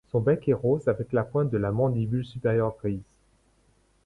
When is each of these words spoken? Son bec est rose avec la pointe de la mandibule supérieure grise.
Son 0.09 0.19
bec 0.19 0.49
est 0.49 0.53
rose 0.55 0.87
avec 0.87 1.13
la 1.13 1.23
pointe 1.23 1.51
de 1.51 1.59
la 1.59 1.71
mandibule 1.71 2.25
supérieure 2.25 2.75
grise. 2.81 3.03